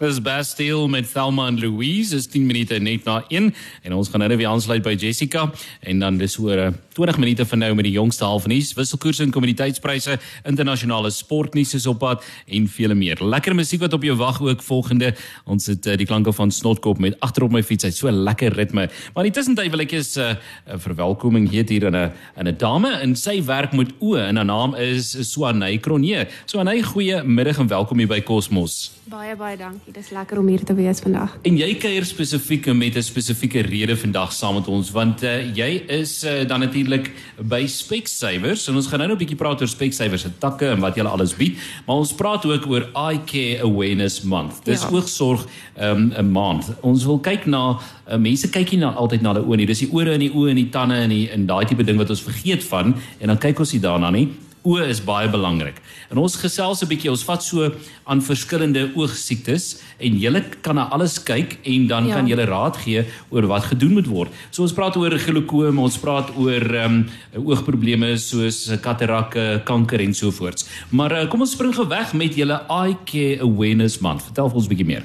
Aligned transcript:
Dis 0.00 0.16
Bastille 0.24 0.88
met 0.88 1.04
Thelma 1.12 1.46
en 1.46 1.58
Louise. 1.60 2.14
Dis 2.14 2.26
10 2.26 2.46
minute 2.46 2.78
net 2.80 3.04
na 3.04 3.18
1 3.28 3.50
en 3.84 3.92
ons 3.92 4.08
gaan 4.08 4.22
nou 4.24 4.28
weer 4.32 4.48
aansluit 4.48 4.80
by 4.80 4.94
Jessica 4.96 5.42
en 5.84 5.98
dan 6.00 6.16
dis 6.16 6.38
oor 6.40 6.70
20 6.96 7.18
minute 7.20 7.44
van 7.44 7.60
nou 7.60 7.68
met 7.76 7.84
die 7.84 7.92
jongste 7.92 8.24
halfnuus, 8.24 8.72
wisselkoerse 8.78 9.26
en 9.26 9.34
kommoditeitspryse, 9.34 10.16
internasionale 10.48 11.10
sportnuus 11.12 11.74
is 11.76 11.84
op 11.90 12.00
pad 12.00 12.24
en 12.48 12.68
vele 12.72 12.96
meer. 12.96 13.20
Lekker 13.20 13.52
musiek 13.54 13.82
wat 13.84 13.92
op 13.92 14.06
jou 14.08 14.16
wag 14.16 14.40
ook 14.40 14.64
volgende. 14.64 15.12
Ons 15.44 15.68
het 15.68 15.84
uh, 15.84 15.98
die 16.00 16.08
klanke 16.08 16.32
van 16.32 16.48
Snotkop 16.48 16.96
met 17.04 17.18
agterop 17.20 17.52
my 17.52 17.60
fiets. 17.60 17.84
Hy't 17.84 18.00
so 18.00 18.08
lekker 18.08 18.56
ritme. 18.56 18.88
Maar 19.12 19.28
in 19.28 19.28
die 19.28 19.36
tussentyd 19.36 19.68
wil 19.74 19.84
ek 19.84 19.92
eens 19.98 20.16
'n 20.16 20.32
uh, 20.32 20.80
verwelkoming 20.80 21.50
gee 21.52 21.64
hier 21.68 21.84
in 21.92 21.96
'n 21.96 22.12
in 22.40 22.48
'n 22.48 22.56
dame 22.56 22.88
en 23.04 23.16
sy 23.16 23.44
werk 23.44 23.76
met 23.76 23.92
o 24.00 24.16
en 24.16 24.36
haar 24.36 24.48
naam 24.48 24.74
is 24.74 25.12
Swanay 25.32 25.78
Cronje. 25.78 26.26
Swanay, 26.46 26.82
goeie 26.82 27.22
middag 27.22 27.58
en 27.58 27.68
welkom 27.68 27.98
hier 27.98 28.08
by 28.08 28.22
Cosmos. 28.22 28.92
Baie 29.04 29.36
baie 29.36 29.56
dankie. 29.56 29.89
Dit 29.90 30.04
is 30.04 30.10
lekker 30.14 30.38
om 30.38 30.46
hier 30.46 30.62
te 30.62 30.74
wees 30.78 31.00
vandag. 31.02 31.32
En 31.42 31.56
jy 31.58 31.72
kuier 31.82 32.04
spesifiek 32.06 32.68
met 32.78 32.94
'n 32.94 33.02
spesifieke 33.02 33.60
rede 33.60 33.96
vandag 33.96 34.32
saam 34.32 34.54
met 34.54 34.68
ons 34.68 34.90
want 34.90 35.22
uh, 35.22 35.56
jy 35.56 35.82
is 35.88 36.22
uh, 36.24 36.46
dan 36.46 36.60
natuurlik 36.60 37.10
by 37.42 37.66
Specsavers 37.66 38.68
en 38.68 38.74
ons 38.74 38.86
gaan 38.86 38.98
nou 38.98 39.10
'n 39.10 39.18
bietjie 39.18 39.36
praat 39.36 39.60
oor 39.60 39.68
Specsavers 39.68 40.22
se 40.22 40.30
takke 40.38 40.66
en 40.66 40.80
wat 40.80 40.94
julle 40.94 41.08
alles 41.08 41.34
bied, 41.34 41.58
maar 41.86 41.96
ons 41.96 42.14
praat 42.14 42.46
ook 42.46 42.66
oor 42.66 42.86
Eye 42.94 43.20
Care 43.24 43.62
Awareness 43.62 44.22
Month. 44.22 44.64
Dis 44.64 44.82
ja. 44.82 44.90
oogsorg 44.90 45.46
um, 45.80 46.06
'n 46.06 46.18
um, 46.18 46.30
maand. 46.30 46.70
Ons 46.80 47.04
wil 47.04 47.18
kyk 47.18 47.46
na 47.46 47.80
uh, 48.10 48.16
mense 48.16 48.50
kyk 48.50 48.70
nie 48.70 48.80
na 48.80 48.92
altyd 48.94 49.22
na 49.22 49.32
hulle 49.32 49.46
oë 49.46 49.56
nie. 49.56 49.66
Dis 49.66 49.78
die 49.78 49.90
ore 49.92 50.12
en 50.12 50.20
die 50.20 50.30
oë 50.30 50.50
en 50.50 50.56
die 50.56 50.70
tande 50.70 50.94
en 50.94 51.08
die 51.08 51.30
en 51.30 51.46
daai 51.46 51.66
tipe 51.66 51.82
ding 51.82 51.98
wat 51.98 52.10
ons 52.10 52.22
vergeet 52.22 52.62
van 52.64 52.94
en 53.18 53.26
dan 53.26 53.38
kyk 53.38 53.58
ons 53.58 53.72
nie 53.72 53.82
daarna 53.82 54.10
nie 54.10 54.28
oë 54.66 54.88
is 54.92 55.00
baie 55.04 55.28
belangrik. 55.30 55.80
En 56.10 56.18
ons 56.18 56.36
gesels 56.36 56.82
'n 56.82 56.88
bietjie, 56.88 57.10
ons 57.10 57.24
vat 57.24 57.42
so 57.42 57.70
aan 58.04 58.20
verskillende 58.20 58.90
oogsiektes 58.94 59.80
en 59.98 60.18
jy 60.18 60.42
kan 60.60 60.74
na 60.74 60.88
alles 60.90 61.18
kyk 61.22 61.58
en 61.64 61.86
dan 61.86 62.06
ja. 62.06 62.14
kan 62.14 62.26
jy 62.26 62.36
raad 62.36 62.76
gee 62.76 63.04
oor 63.30 63.46
wat 63.46 63.64
gedoen 63.64 63.92
moet 63.92 64.06
word. 64.06 64.30
So 64.50 64.62
ons 64.62 64.72
praat 64.72 64.96
oor 64.96 65.18
glaukoom, 65.18 65.78
ons 65.78 65.98
praat 65.98 66.30
oor 66.36 66.62
ehm 66.74 66.94
um, 66.94 67.08
oogprobleme 67.46 68.16
soos 68.18 68.70
katarakke, 68.82 69.62
kanker 69.64 70.00
en 70.00 70.14
so 70.14 70.30
voorts. 70.30 70.66
Maar 70.90 71.12
uh, 71.12 71.28
kom 71.28 71.40
ons 71.40 71.52
spring 71.52 71.74
gou 71.74 71.88
weg 71.88 72.12
met 72.12 72.34
julle 72.34 72.60
Eye 72.68 72.96
Care 73.04 73.40
Awareness 73.40 74.00
Month. 74.00 74.22
Vertel 74.22 74.48
vir 74.48 74.56
ons 74.56 74.66
'n 74.66 74.68
bietjie 74.68 74.86
meer. 74.86 75.04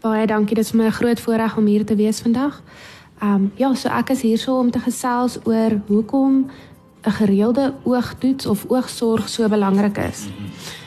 Baie 0.00 0.26
dankie, 0.26 0.54
dit 0.54 0.64
is 0.64 0.72
my 0.72 0.90
groot 0.90 1.20
voorreg 1.20 1.56
om 1.56 1.66
hier 1.66 1.84
te 1.84 1.94
wees 1.94 2.20
vandag. 2.20 2.62
Ehm 3.20 3.34
um, 3.34 3.52
ja, 3.56 3.74
so 3.74 3.88
ek 3.88 4.10
is 4.10 4.22
hier 4.22 4.38
so 4.38 4.58
om 4.58 4.70
te 4.70 4.80
gesels 4.80 5.38
oor 5.44 5.80
hoekom 5.86 6.50
'n 7.02 7.10
gereelde 7.10 7.72
oogtoets 7.82 8.46
of 8.46 8.64
oogsorg 8.68 9.28
so 9.28 9.48
belangrik 9.48 9.98
is. 9.98 10.26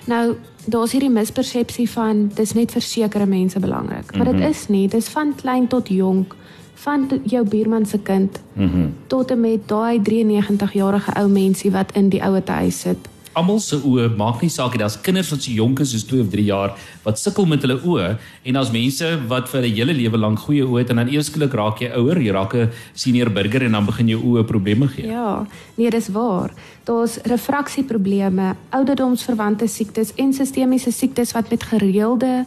Nou, 0.06 0.36
daar's 0.66 0.92
hierdie 0.92 1.10
mispersepsie 1.10 1.90
van 1.90 2.32
dis 2.36 2.54
net 2.54 2.72
vir 2.72 2.82
sekere 2.82 3.26
mense 3.26 3.60
belangrik, 3.60 4.16
maar 4.16 4.26
dit 4.26 4.40
mhm. 4.40 4.50
is 4.50 4.68
nie, 4.68 4.88
dis 4.88 5.08
van 5.08 5.36
klein 5.36 5.68
tot 5.68 5.88
jonk, 5.88 6.36
van 6.74 7.22
jou 7.24 7.48
buurman 7.48 7.86
se 7.86 8.00
kind 8.00 8.40
mm 8.54 8.70
-hmm. 8.70 8.94
tot 9.08 9.32
en 9.32 9.40
met 9.40 9.68
daai 9.68 10.02
93 10.02 10.74
jarige 10.74 11.14
ou 11.14 11.30
mensie 11.30 11.72
wat 11.72 11.92
in 11.92 12.10
die 12.10 12.24
ouete 12.24 12.52
huis 12.52 12.80
sit 12.80 12.98
almal 13.34 13.60
se 13.60 13.78
oë 13.78 14.10
maak 14.18 14.42
nie 14.42 14.52
saak 14.54 14.74
nie. 14.74 14.82
Daar's 14.84 15.00
kinders 15.02 15.32
wat 15.34 15.42
so 15.46 15.52
jonk 15.52 15.82
is 15.84 15.94
soos 15.94 16.06
2 16.10 16.22
of 16.26 16.32
3 16.34 16.46
jaar 16.46 16.76
wat 17.04 17.20
sukkel 17.20 17.48
met 17.50 17.62
hulle 17.66 17.80
oë 17.82 18.10
en 18.44 18.58
daar's 18.58 18.72
mense 18.72 19.10
wat 19.28 19.50
vir 19.50 19.62
'n 19.62 19.76
hele 19.76 19.94
lewe 19.94 20.18
lank 20.18 20.40
goeie 20.40 20.64
oë 20.64 20.80
het 20.80 20.90
en 20.90 20.96
dan 20.98 21.10
ewesklik 21.10 21.54
raak 21.54 21.80
jy 21.82 21.90
ouer, 21.92 22.18
jy 22.22 22.32
raak 22.32 22.54
'n 22.56 22.70
senior 22.94 23.30
burger 23.30 23.64
en 23.64 23.72
dan 23.72 23.86
begin 23.86 24.08
jou 24.08 24.22
oë 24.22 24.44
probleme 24.44 24.88
gee. 24.88 25.08
Ja, 25.08 25.46
nee, 25.76 25.90
dis 25.90 26.08
waar. 26.10 26.52
Daar's 26.84 27.18
refraksieprobleme, 27.24 28.56
ouderdomsverwante 28.70 29.68
siektes 29.68 30.14
en 30.16 30.34
sistemiese 30.34 30.92
siektes 30.92 31.32
wat 31.32 31.50
met 31.50 31.64
gereelde 31.64 32.46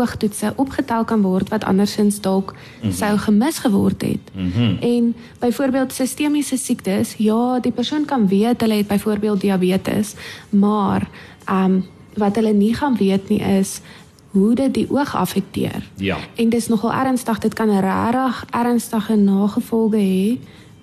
oogtoetse 0.00 0.52
opgetel 0.56 1.04
kan 1.04 1.22
word 1.22 1.48
wat 1.48 1.64
andersins 1.64 2.20
dalk 2.20 2.52
mm 2.52 2.58
-hmm. 2.80 2.92
sou 2.92 3.18
gemis 3.18 3.58
geword 3.58 4.02
het. 4.02 4.24
Mm 4.34 4.52
-hmm. 4.52 4.76
En 4.80 5.14
byvoorbeeld 5.38 5.92
sistemiese 5.92 6.56
siektes, 6.56 7.14
ja, 7.16 7.60
die 7.60 7.72
persoon 7.72 8.04
kan 8.04 8.28
weet 8.28 8.60
hulle 8.60 8.74
het 8.74 8.86
byvoorbeeld 8.86 9.40
diabetes, 9.40 10.14
maar 10.48 11.08
ehm 11.44 11.64
um, 11.64 11.84
wat 12.14 12.34
hulle 12.34 12.52
nie 12.52 12.74
gaan 12.74 12.96
weet 12.96 13.28
nie 13.28 13.40
is 13.40 13.80
hoe 14.30 14.54
dit 14.54 14.74
die 14.74 14.86
oog 14.90 15.16
affekteer. 15.16 15.88
Ja. 15.94 16.16
En 16.34 16.48
dis 16.48 16.68
nogal 16.68 16.92
ernstig, 16.92 17.38
dit 17.38 17.54
kan 17.54 17.70
regtig 17.70 18.44
ernstige 18.50 19.16
nagevolge 19.16 19.96
hê 19.96 20.38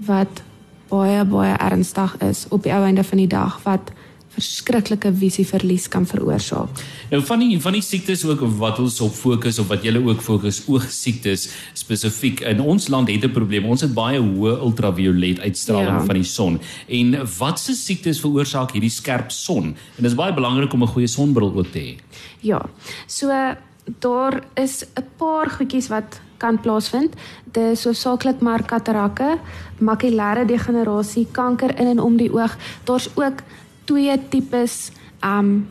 wat 0.05 0.41
baie 0.87 1.25
baie 1.25 1.55
ernstig 1.57 2.17
is 2.17 2.45
op 2.49 2.63
die 2.63 2.71
einde 2.71 3.03
van 3.03 3.17
die 3.17 3.27
dag 3.27 3.59
wat 3.63 3.91
verskriklike 4.35 5.11
visieverlies 5.17 5.87
kan 5.87 6.05
veroorsaak. 6.05 6.81
Nou 7.11 7.21
van 7.25 7.39
die 7.39 7.59
van 7.61 7.73
die 7.77 7.81
siektes 7.81 8.25
ook 8.27 8.43
wat 8.59 8.79
ons 8.79 8.99
op 9.01 9.13
fokus 9.15 9.59
of 9.59 9.67
wat 9.71 9.85
julle 9.87 10.01
ook 10.05 10.21
fokus 10.21 10.61
oogsiektes 10.67 11.47
spesifiek 11.73 12.43
in 12.51 12.61
ons 12.61 12.87
land 12.93 13.09
het 13.09 13.25
'n 13.25 13.31
probleem. 13.31 13.65
Ons 13.65 13.81
het 13.81 13.93
baie 13.93 14.19
hoë 14.19 14.59
ultraviolet 14.59 15.39
uitstraling 15.39 15.99
ja. 15.99 16.05
van 16.05 16.15
die 16.15 16.23
son. 16.23 16.59
En 16.87 17.27
watse 17.37 17.73
siektes 17.73 18.19
veroorsaak 18.19 18.71
hierdie 18.71 18.89
skerp 18.89 19.31
son? 19.31 19.75
En 19.97 20.01
dit 20.03 20.11
is 20.11 20.15
baie 20.15 20.33
belangrik 20.33 20.73
om 20.73 20.83
'n 20.83 20.87
goeie 20.87 21.07
sonbril 21.07 21.53
ook 21.55 21.71
te 21.71 21.79
hê. 21.79 21.97
Ja. 22.41 22.61
So 23.07 23.31
daar 23.99 24.43
is 24.53 24.85
'n 24.95 25.05
paar 25.17 25.49
goedjies 25.49 25.87
wat 25.87 26.21
kan 26.37 26.59
plaasvind. 26.59 27.15
Dit 27.43 27.63
is 27.63 27.83
hoofsaaklik 27.83 28.39
maar 28.39 28.65
katarakke, 28.65 29.37
makulêre 29.77 30.45
degenerasie, 30.45 31.27
kanker 31.31 31.79
in 31.79 31.87
en 31.87 31.99
om 31.99 32.17
die 32.17 32.31
oog. 32.33 32.57
Daar's 32.83 33.09
ook 33.15 33.41
twee 33.87 34.19
tipes 34.29 34.91
um 35.25 35.67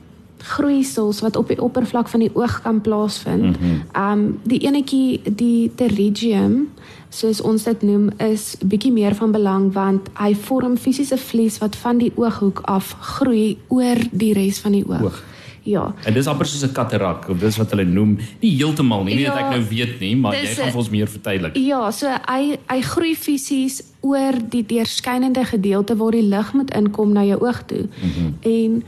groeisels 0.46 1.20
wat 1.24 1.36
op 1.36 1.48
die 1.48 1.58
oppervlak 1.62 2.08
van 2.08 2.22
die 2.22 2.30
oog 2.34 2.60
kan 2.62 2.80
plaasvind. 2.80 3.42
Mm 3.42 3.54
-hmm. 3.60 4.10
Um 4.10 4.40
die 4.42 4.60
enetjie 4.68 5.20
die 5.24 5.68
pterygium 5.74 6.68
soos 7.08 7.40
ons 7.40 7.64
dit 7.64 7.82
noem 7.82 8.10
is 8.22 8.56
bietjie 8.60 8.92
meer 8.92 9.14
van 9.14 9.32
belang 9.32 9.72
want 9.72 10.08
hy 10.18 10.34
vorm 10.34 10.76
fisiese 10.76 11.16
vlies 11.16 11.58
wat 11.58 11.76
van 11.76 11.98
die 11.98 12.12
ooghoek 12.14 12.60
af 12.64 12.94
groei 13.00 13.56
oor 13.68 13.98
die 14.10 14.32
res 14.32 14.58
van 14.58 14.72
die 14.72 14.84
oog. 14.88 15.02
oog. 15.02 15.22
Ja. 15.66 15.86
En 16.06 16.14
dis 16.14 16.26
amper 16.30 16.46
soos 16.46 16.62
'n 16.62 16.72
katarak 16.72 17.28
of 17.28 17.38
dis 17.42 17.56
wat 17.56 17.70
hulle 17.74 17.84
noem, 17.84 18.18
nie 18.40 18.54
heeltemal 18.56 19.04
nie, 19.04 19.14
nie 19.14 19.24
ja, 19.24 19.34
dat 19.34 19.44
ek 19.44 19.50
nou 19.50 19.64
weet 19.68 20.00
nie, 20.00 20.16
maar 20.16 20.34
jy 20.34 20.46
gaan 20.46 20.70
vir 20.70 20.82
ons 20.82 20.90
meer 20.90 21.08
verduidelik. 21.08 21.56
Ja, 21.56 21.90
so 21.90 22.06
hy 22.06 22.58
hy 22.66 22.80
groei 22.82 23.14
fisies 23.14 23.82
oor 24.00 24.38
die 24.50 24.62
deurskynende 24.62 25.44
gedeelte 25.44 25.96
waar 25.96 26.14
die 26.14 26.22
lig 26.22 26.52
moet 26.52 26.70
inkom 26.70 27.12
na 27.12 27.24
jou 27.24 27.40
oog 27.42 27.62
toe. 27.66 27.88
Mm 27.88 28.10
-hmm. 28.14 28.34
En 28.42 28.84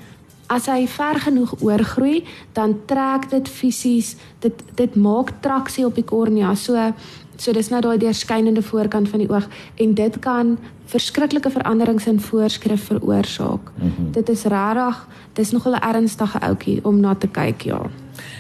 as 0.47 0.67
hy 0.67 0.87
ver 0.89 1.21
genoeg 1.21 1.55
oorgroei, 1.61 2.25
dan 2.53 2.77
trek 2.87 3.29
dit 3.31 3.49
fisies, 3.49 4.17
dit 4.39 4.63
dit 4.75 4.97
maak 4.97 5.33
traksie 5.41 5.87
op 5.87 5.95
die 5.95 6.05
kornea. 6.05 6.55
So 6.55 6.93
so 7.39 7.53
dis 7.53 7.69
nou 7.71 7.81
daai 7.81 7.99
deurskynende 8.03 8.63
voorkant 8.63 9.09
van 9.09 9.23
die 9.23 9.31
oog 9.31 9.47
en 9.77 9.95
dit 9.95 10.19
kan 10.19 10.57
verskriklike 10.91 11.51
veranderings 11.51 12.07
in 12.07 12.21
voorskrif 12.21 12.89
veroorsaak. 12.91 13.71
Mm 13.75 13.93
-hmm. 13.97 14.13
Dit 14.13 14.29
is 14.29 14.43
regtig, 14.43 15.07
dis 15.33 15.51
nogal 15.51 15.73
'n 15.73 15.83
ernstige 15.95 16.41
ouetjie 16.41 16.85
om 16.85 17.01
na 17.01 17.15
te 17.15 17.29
kyk, 17.29 17.63
ja. 17.63 17.81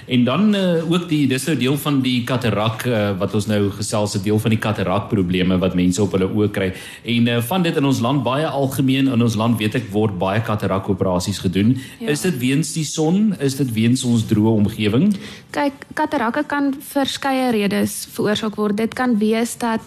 En 0.07 0.25
dan 0.25 0.55
uh, 0.55 0.91
ook 0.91 1.09
die 1.09 1.27
dis 1.29 1.45
nou 1.45 1.57
deel 1.57 1.77
van 1.77 2.01
die 2.01 2.25
katarak 2.25 2.85
uh, 2.89 3.19
wat 3.19 3.35
ons 3.35 3.47
nou 3.47 3.71
gesels 3.71 4.17
'n 4.17 4.23
deel 4.23 4.39
van 4.39 4.51
die 4.51 4.59
katarak 4.59 5.09
probleme 5.09 5.59
wat 5.59 5.75
mense 5.75 6.03
op 6.03 6.13
hulle 6.13 6.29
oë 6.29 6.51
kry. 6.51 6.73
En 7.05 7.27
uh, 7.27 7.41
van 7.43 7.63
dit 7.63 7.77
in 7.77 7.85
ons 7.85 8.01
land 8.01 8.23
baie 8.23 8.47
algemeen 8.47 9.09
in 9.09 9.23
ons 9.23 9.35
land 9.35 9.59
weet 9.59 9.75
ek 9.75 9.91
word 9.93 10.19
baie 10.19 10.41
katarak 10.41 10.89
operasies 10.89 11.39
gedoen. 11.39 11.77
Ja. 12.01 12.09
Is 12.09 12.21
dit 12.21 12.39
weens 12.39 12.73
die 12.73 12.85
son? 12.85 13.35
Is 13.39 13.57
dit 13.57 13.73
weens 13.73 14.05
ons 14.05 14.25
droë 14.25 14.55
omgewing? 14.65 15.17
Kyk, 15.51 15.87
katarakke 15.95 16.45
kan 16.47 16.75
verskeie 16.93 17.51
redes 17.51 18.07
veroorsaak 18.13 18.57
word. 18.57 18.77
Dit 18.77 18.95
kan 18.95 19.19
wees 19.19 19.57
dat 19.59 19.83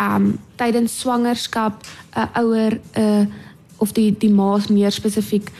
um 0.00 0.38
tydens 0.56 1.00
swangerskap 1.00 1.84
'n 2.14 2.28
ouer 2.42 2.80
'n 2.94 3.00
uh, 3.00 3.26
of 3.78 3.92
die 3.92 4.10
die 4.18 4.30
ma 4.30 4.58
meer 4.68 4.92
spesifiek 4.92 5.50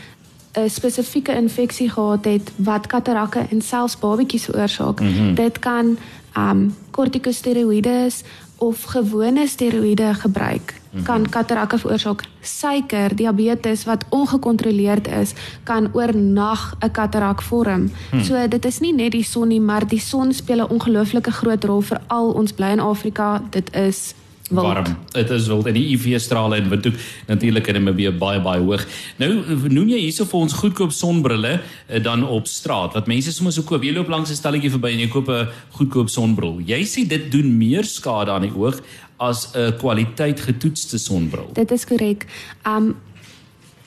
'n 0.58 0.70
spesifieke 0.70 1.34
infeksie 1.34 1.90
gehad 1.90 2.24
het 2.24 2.52
wat 2.56 2.86
katarakke 2.86 3.46
en 3.50 3.62
selfs 3.62 3.98
babatjies 3.98 4.44
veroorsaak. 4.44 5.00
Mm 5.00 5.12
-hmm. 5.12 5.34
Dit 5.34 5.58
kan 5.58 5.98
um 6.36 6.74
kortikosteroïdes 6.90 8.22
of 8.58 8.82
gewone 8.82 9.46
steroïde 9.46 10.14
gebruik 10.14 10.74
mm 10.74 10.98
-hmm. 10.98 11.04
kan 11.04 11.28
katarakke 11.28 11.78
veroorsaak. 11.78 12.22
Suiker, 12.40 13.16
diabetes 13.16 13.84
wat 13.84 14.04
ongekontroleerd 14.08 15.08
is, 15.08 15.32
kan 15.62 15.88
oornag 15.92 16.74
'n 16.80 16.90
katarak 16.90 17.42
vorm. 17.42 17.90
Hmm. 18.10 18.24
So 18.24 18.48
dit 18.48 18.64
is 18.64 18.78
nie 18.78 18.94
net 18.94 19.12
die 19.12 19.24
son 19.24 19.48
nie, 19.48 19.60
maar 19.60 19.88
die 19.88 20.00
son 20.00 20.32
speel 20.32 20.60
'n 20.60 20.70
ongelooflike 20.70 21.30
groot 21.30 21.64
rol 21.64 21.80
vir 21.80 22.00
al 22.06 22.30
ons 22.30 22.52
bly 22.52 22.70
in 22.70 22.80
Afrika. 22.80 23.42
Dit 23.50 23.76
is 23.76 24.14
wild. 24.48 24.66
warm. 24.66 24.96
Dit 25.12 25.30
is 25.30 25.46
wild 25.46 25.66
en 25.66 25.76
die 25.76 25.86
UV-strale 25.96 26.56
in 26.56 26.68
Windhoek 26.68 26.94
natuurlik 27.26 27.66
in 27.66 27.78
Namibia 27.78 28.12
baie 28.12 28.40
baie 28.40 28.62
hoog. 28.62 28.84
Nou 29.20 29.30
noem 29.68 29.92
jy 29.94 30.00
hierso 30.06 30.26
vir 30.28 30.40
ons 30.40 30.56
goedkoop 30.60 30.94
sonbrille 30.94 31.58
eh, 31.58 32.02
dan 32.02 32.24
op 32.26 32.48
straat 32.48 32.96
wat 32.98 33.10
mense 33.10 33.32
soms 33.32 33.58
so 33.58 33.66
koop. 33.68 33.84
Jy 33.84 33.94
loop 33.96 34.08
langs 34.08 34.30
'n 34.30 34.40
stalletjie 34.40 34.70
verby 34.70 34.92
en 34.92 35.04
jy 35.04 35.08
koop 35.08 35.28
'n 35.28 35.48
goedkoop 35.78 36.08
sonbril. 36.08 36.60
Jy 36.64 36.82
sê 36.84 37.06
dit 37.06 37.30
doen 37.32 37.56
meer 37.58 37.84
skade 37.84 38.30
aan 38.30 38.42
die 38.42 38.54
oog 38.54 38.80
as 39.18 39.52
'n 39.54 39.76
kwaliteit 39.78 40.40
getoetste 40.40 40.98
sonbril. 40.98 41.50
Dit 41.52 41.70
is 41.70 41.84
korrek. 41.84 42.26
Um 42.64 42.96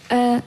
'n 0.10 0.42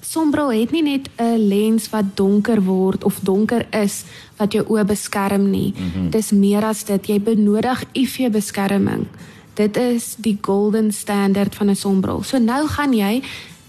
sonbril 0.00 0.50
het 0.52 0.70
nie 0.72 0.82
net 0.82 1.08
'n 1.18 1.48
lens 1.48 1.90
wat 1.90 2.16
donker 2.16 2.62
word 2.62 3.04
of 3.04 3.20
donker 3.22 3.66
is 3.70 4.04
wat 4.36 4.52
jou 4.52 4.64
oë 4.68 4.84
beskerm 4.84 5.50
nie. 5.50 5.72
Mm 5.76 5.90
-hmm. 5.90 6.10
Dis 6.10 6.30
meer 6.30 6.64
as 6.64 6.84
dit. 6.84 7.06
Jy 7.06 7.20
benodig 7.20 7.84
UV 7.92 8.30
beskerming. 8.30 9.06
Dit 9.54 9.76
is 9.76 10.14
die 10.18 10.38
golden 10.40 10.92
standard 10.92 11.54
van 11.54 11.70
'n 11.70 11.76
sonbril. 11.76 12.22
So 12.22 12.38
nou 12.38 12.66
gaan 12.66 12.92
jy 12.92 13.22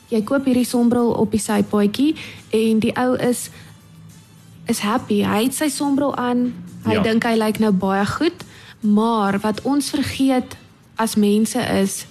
jy 0.07 0.24
koop 0.24 0.45
hierdie 0.45 0.66
sonbril 0.66 1.12
op 1.12 1.31
die 1.31 1.39
sypaadjie 1.39 2.16
en 2.50 2.80
die 2.80 2.95
ou 2.95 3.16
is 3.18 3.50
is 4.68 4.80
happy. 4.80 5.24
Hy 5.24 5.44
het 5.44 5.54
sy 5.54 5.69
sonbril 5.69 6.16
aan. 6.16 6.54
Hy 6.86 6.94
ja. 6.94 7.01
dink 7.01 7.24
hy 7.24 7.36
lyk 7.36 7.60
nou 7.60 7.72
baie 7.72 8.06
goed. 8.06 8.45
Maar 8.80 9.39
wat 9.39 9.62
ons 9.62 9.89
vergeet 9.89 10.57
as 10.95 11.16
mense 11.16 11.60
is 11.60 12.06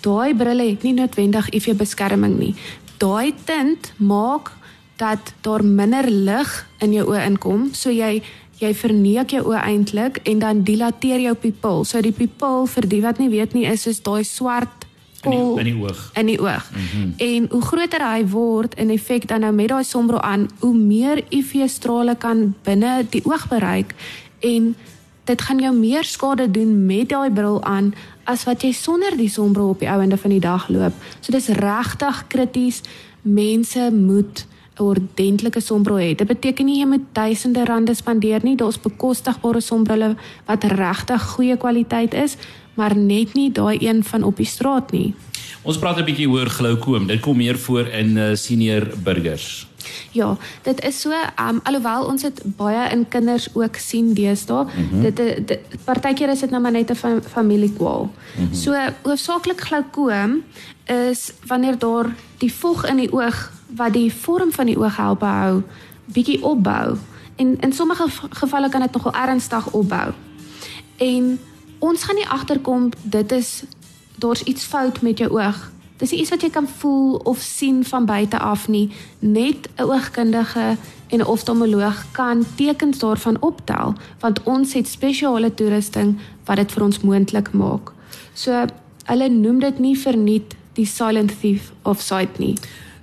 daai 0.00 0.34
brille 0.34 0.68
het 0.70 0.82
nie 0.82 0.94
noodwendig 0.94 1.50
UV 1.54 1.74
beskerming 1.76 2.38
nie. 2.38 2.54
Daai 3.02 3.34
tint 3.44 3.92
maak 3.96 4.52
dat 4.96 5.34
daar 5.40 5.64
minder 5.64 6.08
lig 6.10 6.52
in 6.80 6.92
jou 6.92 7.04
oë 7.10 7.26
inkom, 7.26 7.68
so 7.74 7.90
jy 7.92 8.22
jy 8.60 8.72
verneek 8.74 9.30
jou 9.36 9.42
oë 9.50 9.62
eintlik 9.68 10.20
en 10.24 10.38
dan 10.38 10.62
dilateer 10.64 11.20
jou 11.20 11.34
pupil. 11.34 11.84
So 11.84 12.00
die 12.00 12.14
pupil 12.16 12.66
vir 12.66 12.88
die 12.88 13.02
wat 13.04 13.18
nie 13.18 13.28
weet 13.32 13.54
nie 13.54 13.66
is 13.68 13.84
soos 13.84 14.00
daai 14.00 14.24
swart 14.24 14.86
kol 15.26 15.58
in 15.60 15.68
die 15.68 15.76
oog. 15.76 16.10
In 16.14 16.26
die 16.30 16.38
oog. 16.40 16.70
Mm 16.70 16.86
-hmm. 16.92 17.14
En 17.16 17.46
hoe 17.50 17.62
groter 17.62 18.02
hy 18.12 18.26
word 18.26 18.74
in 18.74 18.90
effek 18.90 19.28
dan 19.28 19.40
nou 19.40 19.52
met 19.52 19.68
daai 19.68 19.84
sombro 19.84 20.18
aan, 20.18 20.48
hoe 20.58 20.74
meer 20.74 21.24
UV 21.30 21.68
strale 21.68 22.16
kan 22.16 22.54
binne 22.62 23.06
die 23.10 23.24
oog 23.24 23.48
bereik 23.48 23.94
en 24.40 24.76
dit 25.24 25.42
gaan 25.42 25.58
jou 25.58 25.74
meer 25.74 26.04
skade 26.04 26.50
doen 26.50 26.86
met 26.86 27.08
daai 27.08 27.30
bril 27.30 27.62
aan 27.64 27.94
as 28.24 28.44
wat 28.44 28.62
jy 28.62 28.72
sonder 28.72 29.16
die 29.16 29.30
sonbril 29.30 29.68
op 29.68 29.78
die 29.78 29.90
ouende 29.90 30.16
van 30.16 30.30
die 30.30 30.40
dag 30.40 30.68
loop. 30.68 30.92
So 31.20 31.32
dis 31.32 31.48
regtig 31.48 32.24
krities. 32.26 32.80
Mense 33.22 33.90
moet 33.92 34.46
'n 34.78 34.82
ordentlike 34.82 35.60
sonbril 35.60 35.96
hê. 35.96 36.14
Dit 36.14 36.26
beteken 36.26 36.66
nie 36.66 36.80
jy 36.80 36.86
moet 36.86 37.04
duisende 37.12 37.64
rande 37.64 37.94
spandeer 37.94 38.40
nie. 38.42 38.56
Daar's 38.56 38.80
bekostigbare 38.80 39.60
sonbrille 39.60 40.16
wat 40.46 40.64
regtig 40.64 41.22
goeie 41.22 41.56
kwaliteit 41.56 42.14
is, 42.14 42.36
maar 42.74 42.96
net 42.96 43.34
nie 43.34 43.52
daai 43.52 43.78
een 43.80 44.04
van 44.04 44.22
op 44.22 44.36
die 44.36 44.46
straat 44.46 44.92
nie. 44.92 45.14
Ons 45.62 45.78
praat 45.78 45.98
'n 45.98 46.04
bietjie 46.04 46.28
oor 46.30 46.46
glaukoom. 46.46 47.06
Dit 47.06 47.20
kom 47.20 47.36
meer 47.36 47.58
voor 47.58 47.86
in 47.86 48.16
uh, 48.16 48.34
senior 48.34 48.86
burgers. 49.02 49.66
Ja, 50.10 50.36
dit 50.62 50.84
is 50.84 51.00
so, 51.00 51.10
um, 51.10 51.60
alhoewel 51.62 52.04
ons 52.04 52.22
dit 52.22 52.42
baie 52.56 52.90
in 52.90 53.08
kinders 53.08 53.48
ook 53.54 53.76
sien 53.76 54.14
deesdae, 54.14 54.64
mm 54.64 54.88
-hmm. 54.90 55.02
dit, 55.02 55.16
dit 55.46 55.60
partykeer 55.84 56.28
is 56.28 56.40
dit 56.40 56.50
nou 56.50 56.62
maar 56.62 56.72
net 56.72 56.90
'n 56.90 56.94
fam, 56.94 57.22
familiekwaal. 57.22 58.02
Mm 58.02 58.44
-hmm. 58.44 58.54
So 58.54 58.74
hoofsaaklik 59.02 59.60
glaukoom 59.60 60.42
is 60.84 61.32
wanneer 61.46 61.78
daar 61.78 62.14
die 62.38 62.52
vog 62.52 62.86
in 62.86 62.96
die 62.96 63.12
oog 63.12 63.55
wat 63.66 63.92
die 63.92 64.12
vorm 64.12 64.52
van 64.52 64.66
die 64.66 64.78
oog 64.78 64.96
help 64.96 65.20
hou, 65.20 65.62
bietjie 66.04 66.42
opbou. 66.44 66.96
En 67.36 67.60
in 67.60 67.72
sommige 67.72 68.08
gevalle 68.30 68.68
kan 68.68 68.80
dit 68.80 68.92
nogal 68.92 69.12
ernstig 69.12 69.70
opbou. 69.70 70.12
En 70.96 71.38
ons 71.78 72.04
gaan 72.04 72.14
nie 72.14 72.28
agterkom 72.28 72.90
dit 73.02 73.32
is 73.32 73.64
daar's 74.16 74.42
iets 74.42 74.64
fout 74.64 75.02
met 75.02 75.18
jou 75.18 75.30
oog 75.30 75.70
Dis 75.96 76.12
iets 76.12 76.30
wat 76.30 76.42
jy 76.44 76.50
kan 76.52 76.66
voel 76.68 77.14
of 77.24 77.40
sien 77.40 77.84
van 77.84 78.04
buite 78.04 78.38
af 78.38 78.68
nie. 78.68 78.90
Net 79.18 79.68
'n 79.76 79.82
oogkundige 79.82 80.76
en 81.08 81.18
'n 81.18 81.24
oftalmoloog 81.24 82.04
kan 82.12 82.44
tekens 82.54 82.98
daarvan 82.98 83.40
optel, 83.40 83.94
want 84.20 84.42
ons 84.42 84.72
het 84.72 84.88
spesiale 84.88 85.54
toerusting 85.54 86.18
wat 86.44 86.56
dit 86.56 86.72
vir 86.72 86.82
ons 86.82 87.00
moontlik 87.00 87.52
maak. 87.52 87.92
So 88.32 88.64
hulle 89.04 89.28
noem 89.28 89.58
dit 89.58 89.78
nie 89.78 89.98
verniet 89.98 90.54
die 90.72 90.86
silent 90.86 91.40
thief 91.40 91.72
of 91.82 92.00
sight 92.00 92.38
nie. 92.38 92.54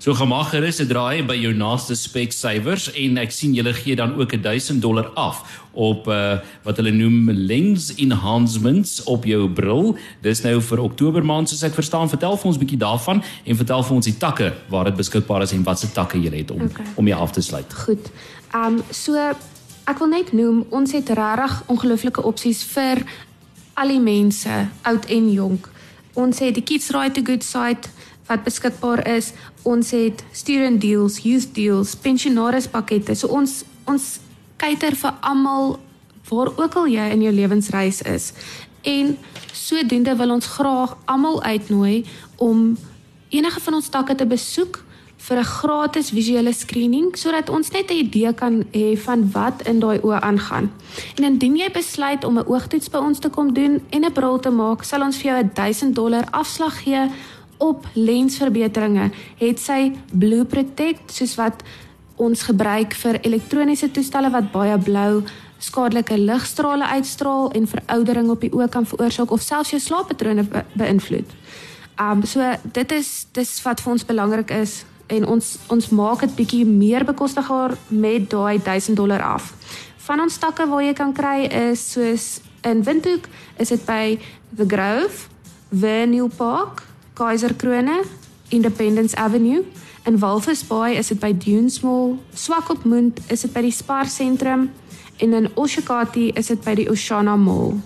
So 0.04 0.12
gemaak 0.14 0.50
gerus 0.52 0.82
'n 0.82 0.88
draai 0.88 1.24
by 1.24 1.36
jou 1.40 1.54
naaste 1.54 1.96
Specsavers 1.96 2.92
en 2.92 3.18
ek 3.18 3.32
sien 3.32 3.54
julle 3.54 3.74
gee 3.74 3.96
dan 3.96 4.20
ook 4.20 4.36
1000 4.42 4.82
dollar 4.82 5.08
af 5.16 5.64
op 5.72 6.08
uh, 6.08 6.40
wat 6.64 6.76
hulle 6.76 6.92
noem 6.92 7.32
lens 7.32 7.96
enhancements 7.96 9.04
op 9.04 9.24
jou 9.24 9.50
bril. 9.50 9.96
Dis 10.22 10.42
nou 10.42 10.62
vir 10.62 10.80
Oktober 10.80 11.24
maand 11.26 11.50
soos 11.50 11.64
ek 11.64 11.74
verstaan. 11.74 12.10
Vertel 12.10 12.38
vir 12.38 12.46
ons 12.46 12.58
'n 12.58 12.60
bietjie 12.60 12.78
daarvan 12.78 13.24
en 13.46 13.56
vertel 13.56 13.84
vir 13.84 13.96
ons 13.96 14.06
die 14.06 14.18
takke 14.18 14.54
waar 14.68 14.84
dit 14.84 14.96
beskikbaar 14.96 15.42
is 15.42 15.52
en 15.52 15.64
watse 15.64 15.92
takke 15.92 16.20
jy 16.20 16.36
het 16.36 16.52
om 16.52 16.62
okay. 16.62 16.86
om 16.96 17.08
jy 17.08 17.16
af 17.16 17.32
te 17.32 17.42
sluit. 17.42 17.74
Goed. 17.74 18.12
Ehm 18.52 18.74
um, 18.74 18.84
so 18.92 19.16
ek 19.88 20.00
wil 20.00 20.08
net 20.08 20.34
noem 20.34 20.66
ons 20.70 20.92
het 20.92 21.10
regtig 21.10 21.64
ongelooflike 21.68 22.24
opsies 22.24 22.64
vir 22.64 23.04
al 23.74 23.88
die 23.88 24.00
mense, 24.04 24.68
oud 24.82 25.06
en 25.06 25.32
jonk. 25.32 25.72
Ons 26.14 26.40
het 26.40 26.54
die 26.54 26.64
Kids 26.64 26.90
Right 26.90 27.14
to 27.14 27.22
Good 27.24 27.44
site 27.44 27.90
wat 28.28 28.44
beskikbaar 28.44 29.08
is. 29.08 29.34
Ons 29.64 29.92
het 29.92 30.24
student 30.32 30.82
deals, 30.82 31.20
youth 31.24 31.54
deals, 31.56 31.96
pensionaris 31.96 32.68
pakkette. 32.68 33.16
So 33.16 33.28
ons 33.28 33.64
ons 33.86 34.20
kyker 34.58 34.96
vir 34.96 35.18
almal 35.22 35.80
waar 36.30 36.54
ook 36.56 36.76
al 36.80 36.88
jy 36.88 37.10
in 37.12 37.22
jou 37.26 37.34
lewensreis 37.36 38.02
is. 38.08 38.32
En 38.88 39.18
sodoende 39.52 40.16
wil 40.16 40.32
ons 40.38 40.48
graag 40.56 40.96
almal 41.06 41.44
uitnooi 41.44 42.06
om 42.36 42.78
enige 43.30 43.60
van 43.60 43.74
ons 43.74 43.90
takke 43.90 44.16
te 44.16 44.26
besoek 44.26 44.84
vir 45.24 45.38
'n 45.40 45.44
gratis 45.44 46.10
visuele 46.10 46.54
screening 46.54 47.16
sodat 47.16 47.50
ons 47.50 47.72
net 47.72 47.92
'n 47.92 48.00
idee 48.06 48.34
kan 48.34 48.64
hê 48.72 48.98
van 48.98 49.32
wat 49.32 49.68
in 49.68 49.80
daai 49.80 50.00
oë 50.00 50.20
aangaan. 50.22 50.72
En 51.16 51.24
indien 51.24 51.56
jy 51.56 51.72
besluit 51.72 52.24
om 52.24 52.38
'n 52.38 52.48
oogtoets 52.48 52.90
by 52.90 52.98
ons 52.98 53.20
te 53.20 53.30
kom 53.30 53.54
doen 53.54 53.82
en 53.90 54.06
'n 54.06 54.12
bril 54.12 54.40
te 54.40 54.50
maak, 54.50 54.84
sal 54.84 55.02
ons 55.02 55.18
vir 55.18 55.32
jou 55.32 55.50
1000 55.54 55.96
dollar 55.96 56.26
afslag 56.32 56.84
gee 56.84 57.10
op 57.64 57.88
lensverbeteringe 57.96 59.10
het 59.40 59.62
sy 59.62 59.94
Blue 60.12 60.46
Protect 60.46 61.14
soos 61.16 61.38
wat 61.40 61.64
ons 62.22 62.44
gebruik 62.46 62.94
vir 63.00 63.20
elektroniese 63.26 63.90
toestelle 63.92 64.30
wat 64.34 64.52
baie 64.54 64.76
blou 64.78 65.24
skadelike 65.64 66.18
ligstrale 66.20 66.88
uitstraal 66.92 67.52
en 67.56 67.68
veroudering 67.68 68.30
op 68.30 68.44
die 68.44 68.52
oë 68.54 68.68
kan 68.70 68.88
veroorsaak 68.88 69.32
of 69.32 69.42
selfs 69.42 69.72
jou 69.74 69.80
slaappatrone 69.82 70.44
be 70.44 70.64
beïnvloed. 70.80 71.30
Um 72.02 72.26
so 72.28 72.44
dit 72.76 72.92
is 72.92 73.28
dis 73.38 73.54
wat 73.64 73.82
vir 73.82 73.96
ons 73.96 74.06
belangrik 74.06 74.52
is 74.52 74.84
en 75.14 75.28
ons 75.30 75.56
ons 75.74 75.90
maak 75.96 76.26
dit 76.26 76.36
bietjie 76.42 76.64
meer 76.68 77.06
bekostigbaar 77.08 77.78
met 77.90 78.30
daai 78.30 78.60
1000 78.60 78.98
dollar 78.98 79.24
af. 79.24 79.54
Van 80.04 80.20
ons 80.20 80.38
takke 80.38 80.68
waar 80.68 80.84
jy 80.84 80.94
kan 80.98 81.14
kry 81.16 81.46
is 81.48 81.92
soos 81.94 82.42
in 82.68 82.84
Windhoek 82.84 83.28
is 83.60 83.72
dit 83.72 83.86
by 83.86 84.18
The 84.56 84.68
Grove, 84.68 85.30
Verneuil 85.72 86.32
Park, 86.38 86.84
Kaiserkrone, 87.14 88.04
Independence 88.50 89.14
Avenue. 89.16 89.64
In 90.06 90.20
Walvis 90.20 90.64
Bay 90.68 90.98
is 90.98 91.08
dit 91.08 91.20
by 91.20 91.32
Dunes 91.32 91.80
Mall, 91.82 92.18
Swakopmund 92.34 93.20
is 93.32 93.42
dit 93.42 93.54
by 93.54 93.62
die 93.62 93.72
Spar 93.72 94.06
sentrum 94.06 94.72
en 95.18 95.34
in 95.34 95.48
Oshakati 95.56 96.32
is 96.36 96.50
dit 96.52 96.64
by 96.66 96.76
die 96.76 96.90
Oshana 96.92 97.38
Mall. 97.40 97.78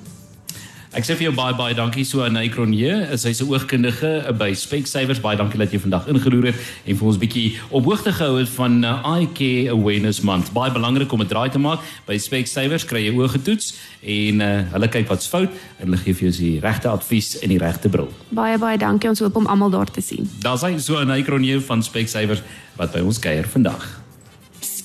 Ek 0.97 1.05
sê 1.05 1.13
vir 1.13 1.27
jou 1.27 1.33
baie 1.37 1.53
baie 1.53 1.75
dankie 1.77 2.01
so 2.09 2.23
aan 2.25 2.33
Nykronje. 2.33 3.13
Sy's 3.21 3.37
'n 3.43 3.51
oogkundige 3.53 4.33
by 4.33 4.53
Specsavers. 4.57 5.21
Baie 5.21 5.37
dankie 5.37 5.59
dat 5.59 5.69
jy 5.69 5.77
vandag 5.77 6.07
ingeroer 6.09 6.45
het 6.49 6.55
en 6.87 6.97
vir 6.97 7.07
ons 7.07 7.19
bietjie 7.21 7.59
op 7.69 7.85
hoogte 7.85 8.11
gehou 8.11 8.39
het 8.39 8.49
van 8.49 8.83
uh, 8.83 9.05
Eye 9.05 9.27
Care 9.29 9.77
Awareness 9.77 10.21
Month. 10.21 10.51
Baie 10.53 10.71
belangrik 10.71 11.11
om 11.11 11.21
'n 11.21 11.27
draai 11.27 11.51
te 11.51 11.59
maak. 11.59 11.85
By 12.07 12.17
Specsavers 12.17 12.85
kry 12.85 13.05
jy 13.05 13.13
oë 13.13 13.29
getoets 13.29 13.77
en 14.01 14.41
uh, 14.41 14.63
hulle 14.73 14.87
kyk 14.89 15.07
wat's 15.07 15.27
fout 15.27 15.53
en 15.77 15.85
hulle 15.85 16.01
gee 16.01 16.13
vir 16.13 16.31
jou 16.31 16.41
die 16.41 16.59
regte 16.59 16.89
advies 16.89 17.39
en 17.43 17.49
die 17.49 17.59
regte 17.61 17.89
bril. 17.89 18.09
Baie 18.29 18.57
baie 18.57 18.77
dankie. 18.77 19.09
Ons 19.09 19.19
hoop 19.19 19.35
om 19.35 19.45
almal 19.45 19.69
daar 19.69 19.91
te 19.91 20.01
sien. 20.01 20.25
Daar's 20.41 20.65
hy 20.65 20.79
so 20.79 20.97
'n 20.97 21.07
Nykronje 21.07 21.61
van 21.61 21.83
Specsavers 21.83 22.41
wat 22.75 22.91
by 22.91 23.05
ons 23.05 23.19
kuier 23.19 23.45
vandag. 23.45 24.06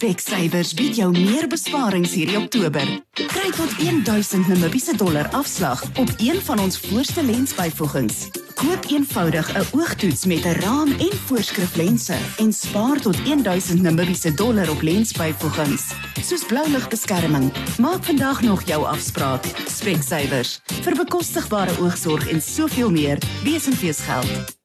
Specsavers 0.03 0.73
bied 0.75 0.97
jou 0.99 1.13
meer 1.15 1.45
besparings 1.47 2.11
hierdie 2.19 2.35
Oktober. 2.35 2.89
Kry 3.15 3.51
tot 3.55 3.71
1000 3.79 4.49
Namibiese 4.51 4.97
dollar 4.99 5.29
afslag 5.31 5.85
op 5.95 6.09
een 6.19 6.41
van 6.43 6.59
ons 6.59 6.81
voorste 6.89 7.23
lensbyvoegings. 7.23 8.25
Koop 8.59 8.89
eenvoudig 8.91 9.47
'n 9.55 9.79
oogtoets 9.79 10.25
met 10.27 10.43
'n 10.45 10.59
raam 10.59 10.91
en 10.91 11.15
voorskriflense 11.27 12.17
en 12.39 12.53
spaar 12.53 13.01
tot 13.01 13.17
1000 13.25 13.83
Namibiese 13.83 14.35
dollar 14.35 14.71
op 14.71 14.83
lensbyvoegings. 14.83 15.95
Soos 16.23 16.45
blouligbeskerming. 16.47 17.53
Maak 17.79 18.05
vandag 18.05 18.43
nog 18.43 18.63
jou 18.63 18.85
afspraak. 18.85 19.45
Specsavers 19.67 20.61
vir 20.83 20.95
bekostigbare 20.97 21.79
oogsorg 21.79 22.29
en 22.29 22.43
soveel 22.43 22.91
meer. 22.91 23.19
Wees 23.45 23.67
en 23.67 23.77
fees 23.77 23.99
geld. 23.99 24.61